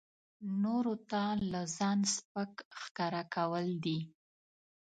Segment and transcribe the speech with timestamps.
[0.61, 1.21] نورو ته
[1.51, 3.99] لا ځان سپک ښکاره کول دي.